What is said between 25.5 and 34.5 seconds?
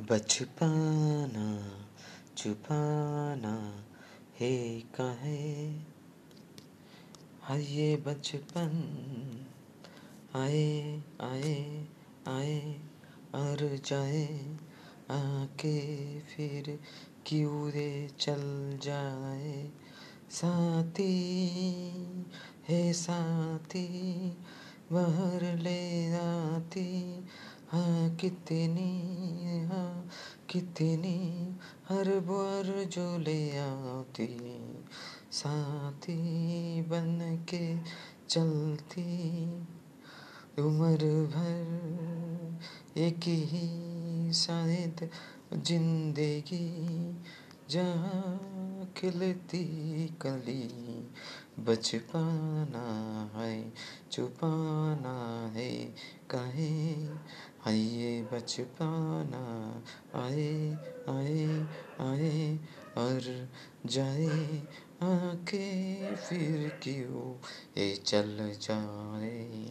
ले आती हाँ कितनी कितनी हर बार जो ले आती,